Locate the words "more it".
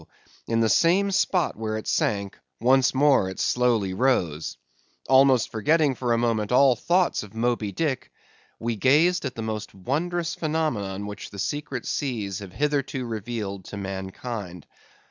2.95-3.39